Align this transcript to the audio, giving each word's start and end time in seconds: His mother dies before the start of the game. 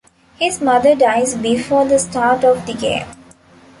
His 0.39 0.59
mother 0.61 0.95
dies 0.95 1.35
before 1.35 1.85
the 1.85 1.99
start 1.99 2.43
of 2.43 2.65
the 2.65 2.73
game. 2.73 3.05